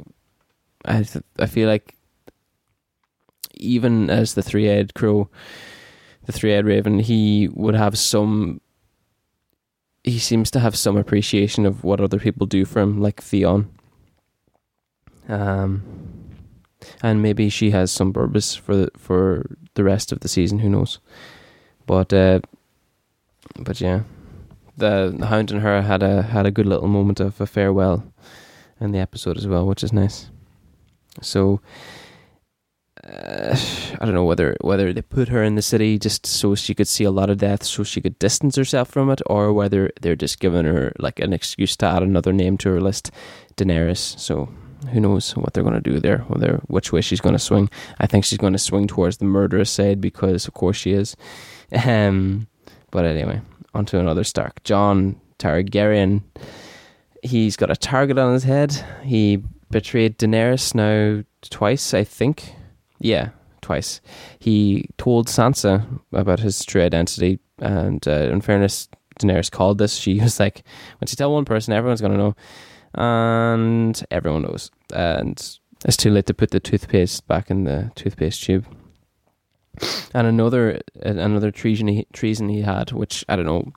[0.85, 1.95] I th- I feel like
[3.55, 5.29] even as the three eyed crow,
[6.25, 8.61] the three eyed raven, he would have some.
[10.03, 13.69] He seems to have some appreciation of what other people do for him, like Theon.
[15.29, 16.00] Um,
[17.01, 20.59] and maybe she has some purpose for the, for the rest of the season.
[20.59, 20.99] Who knows?
[21.85, 22.41] But uh,
[23.59, 24.01] but yeah
[24.81, 28.03] the, the Hound and her had a had a good little moment of a farewell
[28.79, 30.29] in the episode as well, which is nice.
[31.21, 31.61] So
[33.03, 33.55] uh,
[33.99, 36.87] I don't know whether whether they put her in the city just so she could
[36.87, 40.15] see a lot of death, so she could distance herself from it, or whether they're
[40.15, 43.11] just giving her like an excuse to add another name to her list,
[43.55, 44.19] Daenerys.
[44.19, 44.49] So
[44.89, 47.69] who knows what they're going to do there, whether which way she's going to swing.
[47.99, 51.15] I think she's going to swing towards the murderous side because, of course, she is.
[51.85, 52.47] Um,
[52.91, 53.41] but anyway,
[53.73, 54.63] onto another Stark.
[54.63, 56.21] Jon Targaryen.
[57.23, 58.73] He's got a target on his head.
[59.03, 62.55] He betrayed Daenerys now twice, I think.
[62.99, 63.29] Yeah,
[63.61, 64.01] twice.
[64.39, 68.89] He told Sansa about his true identity, and uh, in fairness,
[69.19, 69.95] Daenerys called this.
[69.95, 70.63] She was like,
[70.99, 72.35] when you tell one person, everyone's going to know,
[72.93, 74.71] and everyone knows.
[74.93, 75.37] And
[75.85, 78.65] it's too late to put the toothpaste back in the toothpaste tube.
[80.13, 83.71] And another another treason he, treason he had, which I don't know,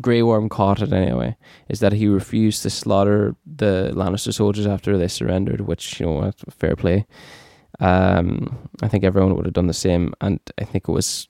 [0.00, 1.36] Grey Worm caught it anyway,
[1.68, 6.32] is that he refused to slaughter the Lannister soldiers after they surrendered, which you know,
[6.50, 7.06] fair play.
[7.78, 11.28] Um, I think everyone would have done the same, and I think it was,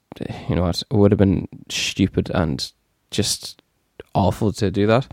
[0.49, 2.73] you know, what, it would have been stupid and
[3.11, 3.63] just
[4.15, 5.09] awful to do that.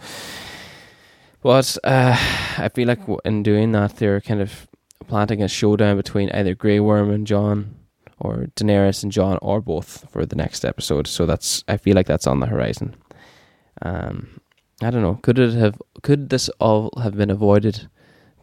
[1.44, 2.16] But uh,
[2.58, 4.68] I feel like in doing that, they're kind of
[5.08, 7.76] planting a showdown between either Grey Worm and Jon,
[8.18, 11.06] or Daenerys and Jon, or both for the next episode.
[11.06, 12.96] So that's I feel like that's on the horizon.
[13.82, 14.40] Um,
[14.82, 15.20] I don't know.
[15.22, 15.82] Could it have?
[16.02, 17.90] Could this all have been avoided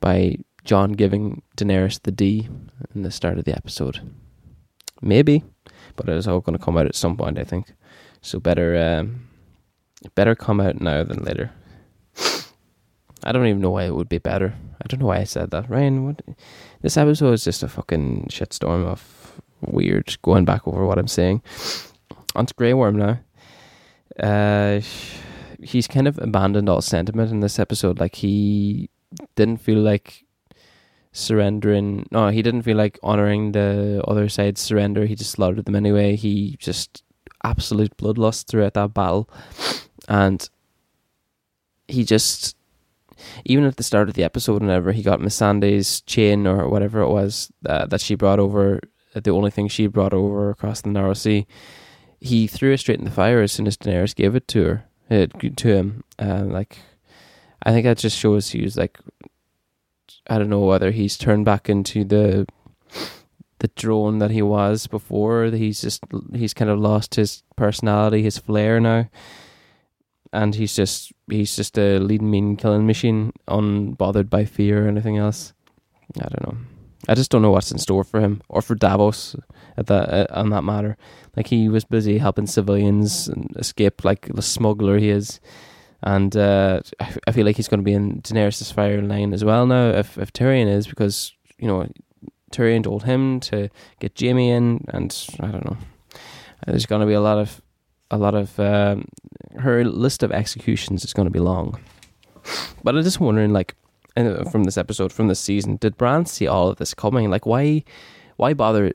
[0.00, 2.48] by Jon giving Daenerys the D
[2.94, 4.00] in the start of the episode?
[5.00, 5.42] Maybe,
[5.96, 7.38] but it is all going to come out at some point.
[7.38, 7.72] I think.
[8.20, 9.26] So better, um,
[10.14, 11.52] better come out now than later.
[13.24, 14.54] I don't even know why it would be better.
[14.82, 15.68] I don't know why I said that.
[15.68, 16.22] Ryan, what?
[16.80, 21.42] This episode is just a fucking shitstorm of weird going back over what I'm saying.
[22.34, 23.20] On to Grey Worm now.
[24.18, 24.80] Uh,
[25.62, 28.00] he's kind of abandoned all sentiment in this episode.
[28.00, 28.88] Like he
[29.36, 30.24] didn't feel like
[31.12, 32.06] surrendering.
[32.10, 35.06] No, he didn't feel like honoring the other side's surrender.
[35.06, 36.16] He just slaughtered them anyway.
[36.16, 37.02] He just
[37.44, 39.28] absolute bloodlust throughout that battle,
[40.08, 40.48] and
[41.88, 42.56] he just
[43.44, 47.00] even at the start of the episode, whenever he got Miss Missandei's chain or whatever
[47.00, 48.80] it was uh, that she brought over
[49.14, 51.46] the only thing she brought over across the narrow sea.
[52.20, 54.84] He threw it straight in the fire as soon as Daenerys gave it to her,
[55.10, 56.04] uh, to him.
[56.18, 56.78] Uh, like,
[57.62, 58.98] I think that just shows he was like,
[60.28, 62.46] I don't know whether he's turned back into the
[63.58, 65.46] the drone that he was before.
[65.46, 66.02] He's just
[66.34, 69.08] he's kind of lost his personality, his flair now,
[70.32, 75.16] and he's just he's just a leading mean killing machine, unbothered by fear or anything
[75.16, 75.52] else.
[76.18, 76.58] I don't know.
[77.08, 79.34] I just don't know what's in store for him or for Davos
[79.76, 80.96] at that uh, on that matter.
[81.36, 85.40] Like he was busy helping civilians escape, like the smuggler he is,
[86.02, 86.82] and uh,
[87.32, 89.90] feel like he's going to be in Daenerys' firing line as well now.
[89.90, 91.88] If if Tyrion is because you know
[92.52, 95.76] Tyrion told him to get Jaime in, and I don't know.
[96.66, 97.62] There's going to be a lot of
[98.10, 99.06] a lot of um,
[99.58, 101.78] her list of executions is going to be long.
[102.82, 103.74] But I'm just wondering, like,
[104.50, 107.30] from this episode, from this season, did Bran see all of this coming?
[107.30, 107.84] Like, why,
[108.36, 108.92] why bother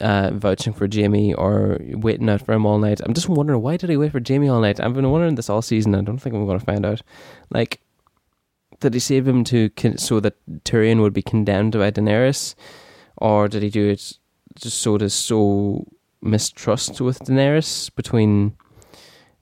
[0.00, 3.00] uh, vouching for Jaime or waiting out for him all night?
[3.04, 4.80] I'm just wondering why did he wait for Jaime all night?
[4.80, 5.94] I've been wondering this all season.
[5.94, 7.02] I don't think I'm going to find out.
[7.50, 7.80] Like,
[8.80, 12.54] did he save him to so that Tyrion would be condemned by Daenerys,
[13.16, 14.18] or did he do it
[14.54, 15.86] just so to sow
[16.22, 18.56] mistrust with Daenerys between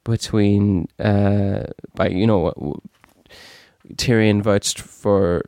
[0.09, 2.53] between uh by you know
[3.95, 5.43] Tyrion vouched for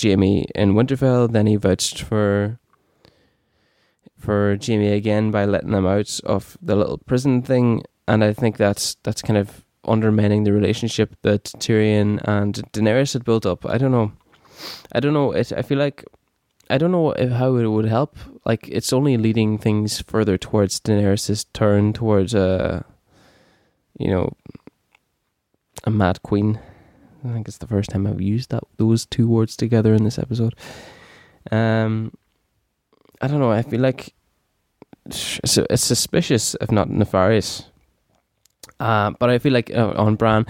[0.00, 2.58] Jaime in Winterfell, then he vouched for
[4.18, 8.56] for Jaime again by letting them out of the little prison thing, and I think
[8.56, 13.64] that's that's kind of undermining the relationship that Tyrion and Daenerys had built up.
[13.64, 14.12] I don't know.
[14.92, 15.32] I don't know.
[15.32, 16.04] It, I feel like
[16.68, 18.16] I don't know how it would help.
[18.44, 22.89] Like it's only leading things further towards Daenerys' turn towards a, uh,
[24.00, 24.32] you know,
[25.84, 26.58] a mad queen.
[27.24, 30.18] I think it's the first time I've used that those two words together in this
[30.18, 30.54] episode.
[31.50, 32.12] Um,
[33.20, 33.52] I don't know.
[33.52, 34.14] I feel like
[35.04, 37.66] it's, it's suspicious, if not nefarious,
[38.78, 40.46] uh, but I feel like uh, on Bran,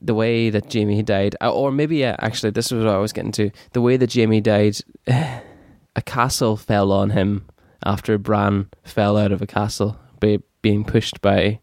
[0.00, 3.12] the way that Jaime died, uh, or maybe yeah, actually, this was what I was
[3.12, 3.50] getting to.
[3.72, 7.46] The way that Jaime died, a castle fell on him
[7.84, 11.60] after Bran fell out of a castle by being pushed by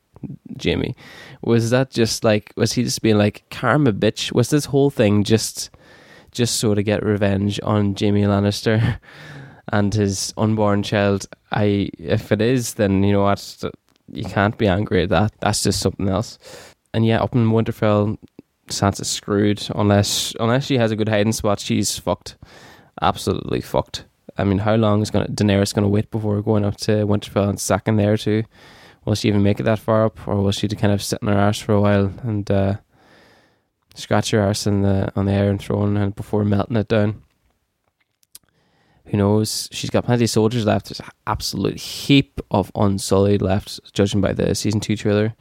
[0.63, 0.95] Jaime.
[1.41, 4.31] Was that just like was he just being like karma bitch?
[4.31, 5.69] Was this whole thing just
[6.31, 8.99] just so to get revenge on Jaime Lannister
[9.71, 11.25] and his unborn child?
[11.51, 13.63] I if it is, then you know what
[14.11, 15.33] you can't be angry at that.
[15.39, 16.37] That's just something else.
[16.93, 18.17] And yeah, up in Winterfell,
[18.67, 21.59] Sansa's screwed unless unless she has a good hiding spot.
[21.59, 22.37] She's fucked,
[23.01, 24.05] absolutely fucked.
[24.37, 27.59] I mean, how long is gonna Daenerys gonna wait before going up to Winterfell and
[27.59, 28.43] sacking there too?
[29.05, 31.19] Will she even make it that far up, or will she just kind of sit
[31.21, 32.75] in her arse for a while and uh,
[33.95, 37.21] scratch her arse in the on the Iron Throne and before melting it down?
[39.05, 39.69] Who knows?
[39.71, 40.87] She's got plenty of soldiers left.
[40.87, 45.33] There's an absolute heap of Unsullied left, judging by the season two trailer.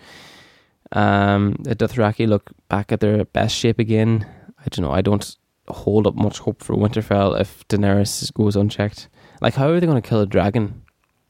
[0.93, 4.27] Um, the Dothraki look back at their best shape again.
[4.59, 4.93] I don't know.
[4.93, 5.37] I don't
[5.69, 9.09] hold up much hope for Winterfell if Daenerys goes unchecked.
[9.43, 10.83] Like, how are they going to kill a dragon?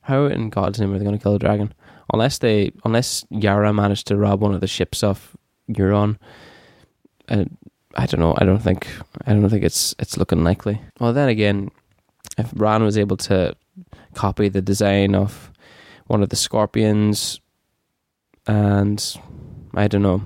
[0.09, 1.75] How in God's name are they going to kill the dragon?
[2.15, 5.37] Unless they, unless Yara managed to rob one of the ships off
[5.71, 6.17] Euron.
[7.29, 7.45] Uh,
[7.95, 8.35] I don't know.
[8.39, 8.89] I don't think.
[9.27, 10.81] I don't think it's it's looking likely.
[10.99, 11.71] Well, then again,
[12.39, 13.55] if Bran was able to
[14.15, 15.53] copy the design of
[16.07, 17.39] one of the scorpions,
[18.47, 19.15] and
[19.75, 20.23] I don't know,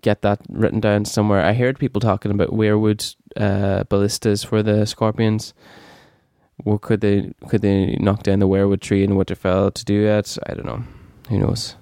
[0.00, 1.44] get that written down somewhere.
[1.44, 5.52] I heard people talking about weirwood uh, ballistas for the scorpions.
[6.62, 10.38] Well, could they could they knock down the weirwood tree in Winterfell to do it?
[10.46, 10.84] I don't know.
[11.28, 11.76] Who knows?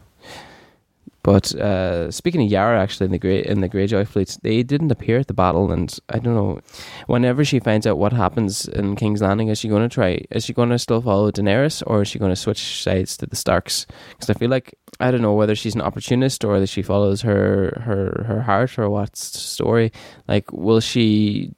[1.24, 4.90] But uh, speaking of Yara, actually in the Grey in the Greyjoy fleets, they didn't
[4.90, 6.60] appear at the battle, and I don't know.
[7.06, 10.24] Whenever she finds out what happens in King's Landing, is she going to try?
[10.30, 13.26] Is she going to still follow Daenerys, or is she going to switch sides to
[13.26, 13.86] the Starks?
[14.10, 17.22] Because I feel like I don't know whether she's an opportunist or that she follows
[17.22, 19.92] her her her heart or what's story.
[20.26, 21.54] Like, will she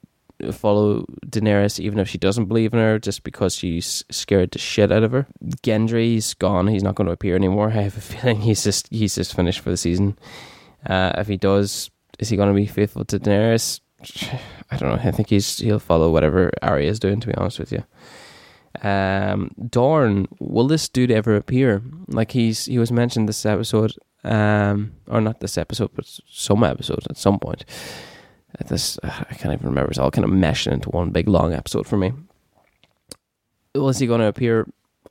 [0.51, 4.91] follow Daenerys even if she doesn't believe in her just because she's scared the shit
[4.91, 5.27] out of her.
[5.63, 6.67] Gendry's gone.
[6.67, 7.69] He's not going to appear anymore.
[7.75, 10.17] I have a feeling he's just he's just finished for the season.
[10.85, 13.79] Uh, if he does, is he going to be faithful to Daenerys?
[14.71, 15.01] I don't know.
[15.01, 17.19] I think he's he'll follow whatever Arya is doing.
[17.19, 17.83] To be honest with you.
[18.81, 21.81] Um, Dorne, will this dude ever appear?
[22.07, 23.93] Like he's he was mentioned this episode,
[24.25, 27.63] um, or not this episode, but some episode at some point
[28.67, 29.89] this I can't even remember.
[29.89, 32.13] It's all kind of meshing into one big long episode for me.
[33.73, 34.67] Is he going to appear?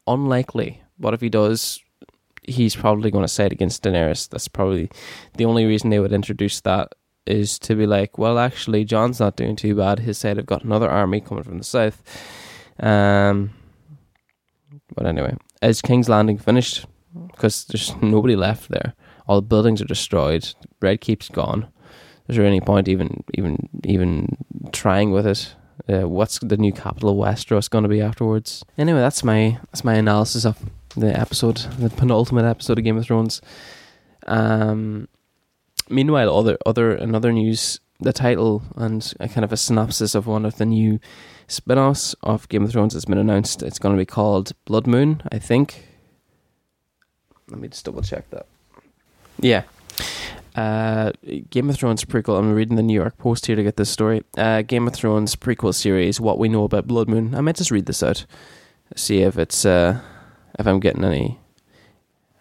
[0.06, 0.82] Unlikely.
[0.98, 1.80] But if he does?
[2.42, 4.28] He's probably going to side against Daenerys.
[4.28, 4.90] That's probably
[5.36, 6.92] the only reason they would introduce that
[7.26, 10.00] is to be like, well, actually, Jon's not doing too bad.
[10.00, 12.02] His side have got another army coming from the south.
[12.78, 13.54] Um,
[14.94, 16.84] but anyway, is King's Landing finished?
[17.30, 18.94] Because there's nobody left there.
[19.26, 20.54] All the buildings are destroyed.
[20.82, 21.68] Red Keep's gone.
[22.28, 24.36] Is there any point even even even
[24.72, 25.54] trying with it?
[25.88, 28.64] Uh, what's the new capital of Westeros going to be afterwards?
[28.78, 30.58] Anyway, that's my that's my analysis of
[30.96, 33.42] the episode, the penultimate episode of Game of Thrones.
[34.26, 35.08] Um,
[35.88, 40.46] meanwhile, other other another news, the title and a kind of a synopsis of one
[40.46, 41.00] of the new
[41.46, 43.62] spin-offs of Game of Thrones has been announced.
[43.62, 45.88] It's going to be called Blood Moon, I think.
[47.50, 48.46] Let me just double check that.
[49.40, 49.64] Yeah.
[50.54, 51.10] Uh,
[51.50, 52.38] Game of Thrones prequel.
[52.38, 54.22] I'm reading the New York Post here to get this story.
[54.36, 56.20] Uh, Game of Thrones prequel series.
[56.20, 57.34] What we know about Blood Moon.
[57.34, 58.24] I might just read this out.
[58.94, 60.00] See if it's uh,
[60.58, 61.38] if I'm getting any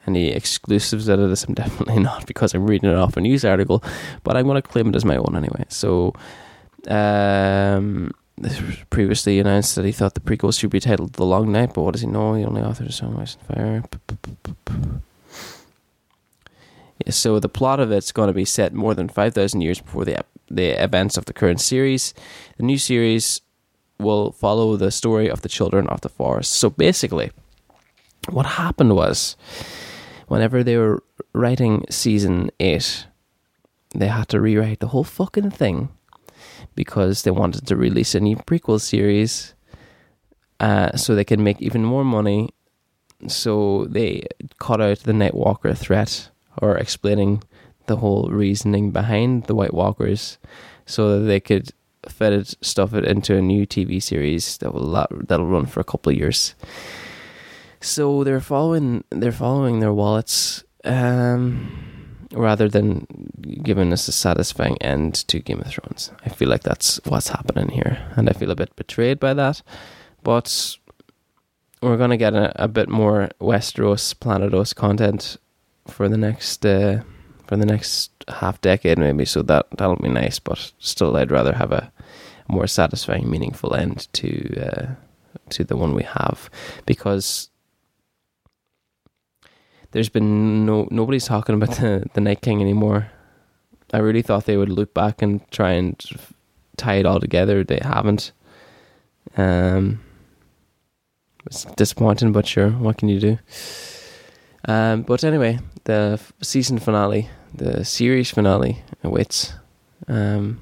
[0.06, 1.44] any exclusives out of this.
[1.44, 3.84] I'm definitely not because I'm reading it off a news article,
[4.24, 5.66] but I'm going to claim it as my own anyway.
[5.70, 6.14] So,
[6.88, 8.12] um,
[8.90, 11.94] previously announced that he thought the prequel should be titled The Long Night, but what
[11.94, 12.34] does he know?
[12.34, 13.84] He only authored Song of Ice and Fire.
[17.10, 20.24] So the plot of it's going to be set more than 5,000 years before the
[20.50, 22.14] the events of the current series.
[22.58, 23.42] The new series
[23.98, 26.54] will follow the story of the children of the forest.
[26.54, 27.32] So basically,
[28.30, 29.36] what happened was
[30.28, 33.08] whenever they were writing season 8,
[33.96, 35.90] they had to rewrite the whole fucking thing
[36.76, 39.54] because they wanted to release a new prequel series
[40.60, 42.50] uh, so they could make even more money.
[43.28, 44.28] So they
[44.60, 46.30] cut out the Nightwalker threat
[46.62, 47.44] or explaining
[47.88, 50.38] the whole reasoning behind the White Walkers
[50.86, 51.72] so that they could
[52.08, 54.92] fit it, stuff it into a new TV series that will
[55.28, 56.56] that'll run for a couple of years.
[57.82, 63.08] So they're following they're following their wallets um, rather than
[63.64, 66.12] giving us a satisfying end to Game of Thrones.
[66.26, 69.62] I feel like that's what's happening here, and I feel a bit betrayed by that.
[70.24, 70.78] But
[71.82, 75.38] we're gonna get a, a bit more Westeros, Planetos content
[75.88, 77.02] for the next uh,
[77.48, 79.26] for the next half decade, maybe.
[79.26, 80.40] So that that'll be nice.
[80.40, 81.92] But still, I'd rather have a
[82.48, 84.86] more satisfying, meaningful end to uh,
[85.50, 86.50] to the one we have
[86.86, 87.50] because
[89.92, 93.12] there's been no nobody's talking about the the Night King anymore.
[93.94, 96.02] I really thought they would look back and try and
[96.78, 97.64] tie it all together.
[97.64, 98.32] They haven't.
[99.38, 100.02] Um,
[101.46, 103.40] it's disappointing, but sure, what can you do?
[104.66, 109.54] Um, but anyway, the season finale, the series finale awaits.
[110.08, 110.62] Um,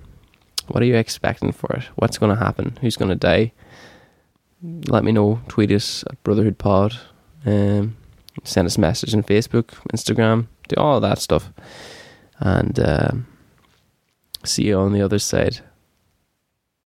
[0.67, 1.83] what are you expecting for it?
[1.95, 2.77] What's going to happen?
[2.81, 3.51] Who's going to die?
[4.63, 5.41] Let me know.
[5.47, 6.97] Tweet us at Brotherhood Pod.
[7.45, 7.97] Um,
[8.43, 11.51] send us a message on Facebook, Instagram, do all that stuff.
[12.39, 13.11] And uh,
[14.43, 15.59] see you on the other side.